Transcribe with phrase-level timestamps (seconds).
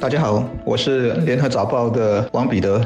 [0.00, 2.84] 大家好，我是联合早报的王彼得。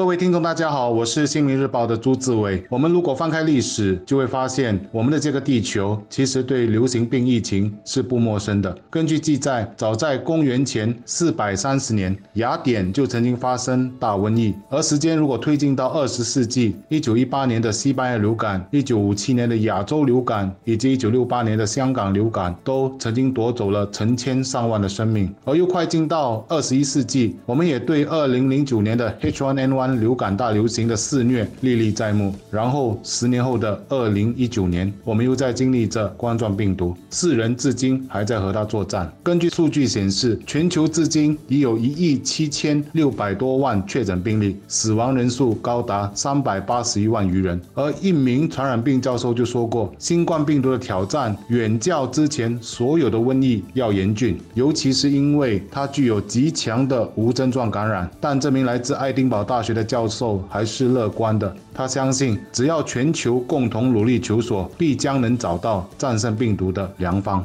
[0.00, 2.64] 各位听众，大家好，我是新民日报的朱志伟。
[2.70, 8.74] 我们如果翻开历史，就会发现我们的这个地球其实对流行病疫情是不陌生的。
[8.88, 14.54] 根据记载，早在公元前四百三十年，雅典就曾经发生大瘟疫。
[14.70, 25.30] 而时间如果推进到二十世纪，一九一八年的西班牙流感、一九五七年的亚洲流感以及一九六八年的香港流感，都曾经夺走了成千上万的生命。
[25.44, 39.10] 而又快进到二十一世纪，我们也对二零零九年的 H1N1 流感大流行的肆虐历历在目，然后十年后的二零一九年，我们又在经历着冠状病毒，世人至今还在和它作战。
[39.22, 47.58] 根据数据显示，全球至今已有一亿七千六百多万确诊病例，死亡人数高达三百八十一万余人。
[47.74, 58.10] 而一名传染病教授就说过，新冠病毒的挑战远较之前所有的瘟疫要严峻，尤其是因为它具有极强的无症状感染。
[58.20, 59.69] 但这名来自爱丁堡大学。
[59.72, 67.44] 的教授还是乐观的，他相信只要全球共同努力求索，必将能找到战胜病毒的良方。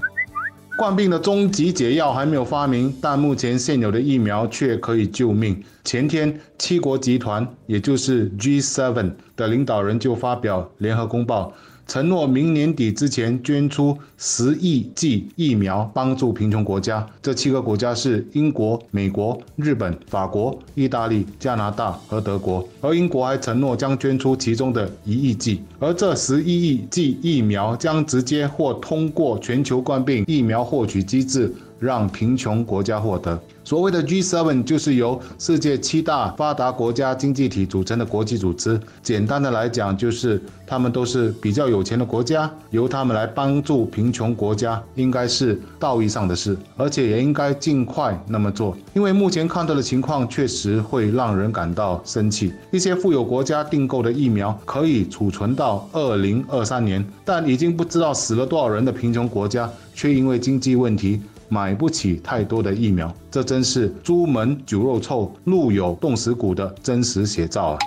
[0.77, 5.63] 冠病的终极解药还没有发明，但目前现有的疫苗却可以救命。
[5.85, 11.53] 前天，七国集团，也就是 G7 的领导人就发表联合公报。
[11.87, 17.05] 承诺明年底之前捐出十亿剂疫苗，帮助贫穷国家。
[17.21, 22.67] 这七个国家是英国、美国、日本、法国、意大利、加拿大和德国。
[22.81, 31.53] 而英国还承诺将捐出其中的一亿剂，而这十一亿剂疫苗将直接或通过全球冠病疫苗获取机制。
[31.79, 38.79] 让贫穷国家获得所谓的 G7，就是由世界七大发达国家经济体组成的国际组织。
[39.01, 48.77] 简单的来讲，就是他们都是比较有钱的国家，由他们来帮助贫穷国家，应该是道义上的事，而且也应该尽快那么做。
[48.93, 52.53] 因为目前看到的情况确实会让人感到生气。
[52.69, 61.19] 一些富有国家订购的疫苗可以储存到二零二三年，但已经不知道死了多少人的贫穷国家，却因为经济问题。
[61.47, 67.79] 买不起太多的疫苗，这真是朱门酒肉臭，路有冻死骨的真实写照啊！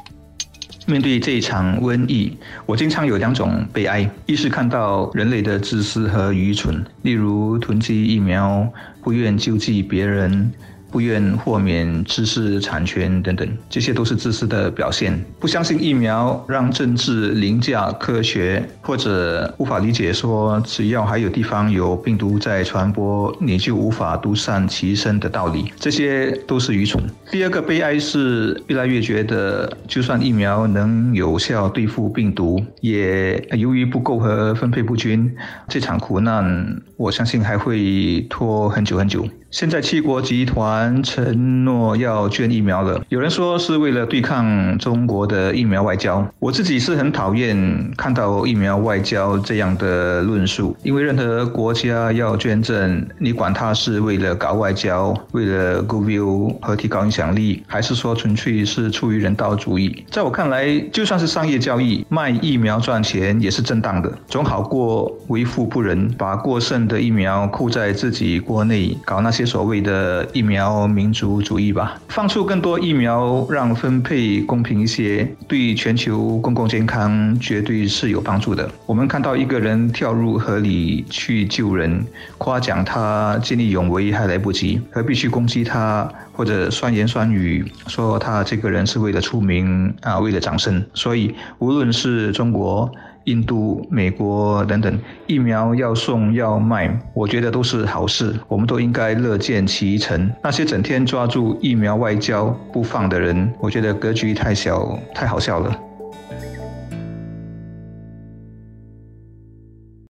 [0.86, 8.66] 面对这一场瘟疫，我经常有两种悲哀：一是看到人类的自私和愚蠢，例如囤积疫苗，
[9.02, 10.50] 不愿救济别人。
[10.90, 15.18] 不愿豁免知识产权等等，这些都是自私的表现。
[15.38, 27.02] 不相信疫苗，让政治凌驾科学，或者无法理解说只要还有地方有病毒在传播，你就无法独善其身的道理，这些都是愚蠢。
[27.30, 35.30] 第二个悲哀是越来越觉得，就算疫苗能有效对付病毒，也由于不够和分配不均，
[35.68, 39.26] 这场苦难，我相信还会拖很久很久。
[39.50, 46.22] 现在七国集团承诺要捐疫苗了，有人说是为了对抗中国的疫苗外交。
[46.38, 47.56] 我自己是很讨厌
[47.96, 69.37] 看到疫苗外交这样的论述，因为任何国家要捐赠，你管它是为了搞外交、为了 g o v i e 和提高影响力，还是说纯粹是出于人道主义，在我看来，就算是商业交易，卖疫苗赚钱也是正当的，总好过为富不仁，把过剩的疫苗扣在自己国内搞那些。
[69.38, 78.68] 些所谓的疫苗民族主义吧，放出更多疫苗，让分配公平一些，对全球公共健康绝对是有帮助的。
[78.84, 82.04] 我们看到一个人跳入河里去救人，
[82.36, 90.84] 夸奖他见义勇为还来不及，何必去攻击他或者酸言酸语说他这个人是为了出名啊，为了掌声？
[90.94, 92.90] 所以无论是中国。
[93.28, 100.30] 印度、美国等等，疫苗要送要卖，我觉得都是好事，我们都应该乐见其成。
[100.42, 105.87] 那些整天抓住疫苗外交不放的人，我觉得格局太小，太好笑了。